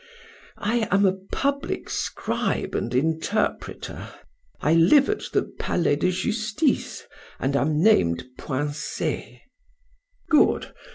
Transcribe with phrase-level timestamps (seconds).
[0.57, 4.09] "I am a public scribe and interpreter;
[4.59, 7.03] I live at the Palais de Justice,
[7.39, 9.41] and am named Poincet."
[10.27, 10.73] "Good!...